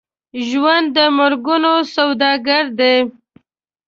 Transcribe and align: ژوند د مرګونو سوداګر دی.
ژوند 0.47 0.87
د 0.95 0.97
مرګونو 1.17 1.73
سوداګر 1.95 2.63
دی. 2.79 2.95